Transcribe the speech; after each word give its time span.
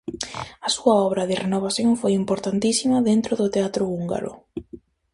A 0.67 0.69
súa 0.75 0.95
obra 1.07 1.27
de 1.29 1.39
renovación 1.45 1.91
foi 2.01 2.13
importantísima 2.23 3.05
dentro 3.09 3.33
do 3.41 3.47
teatro 3.55 3.83
húngaro. 3.93 4.31